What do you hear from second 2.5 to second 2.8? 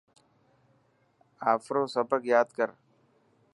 ڪر.